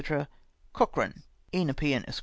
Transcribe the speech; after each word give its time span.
Cochrane." 0.73 1.21
E. 1.53 1.63
Nepean, 1.63 2.03
Esq. 2.07 2.19